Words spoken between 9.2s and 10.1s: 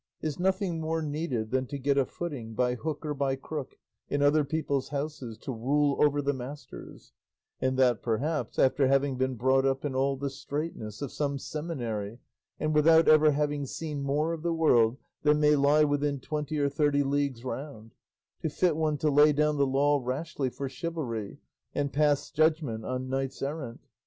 brought up in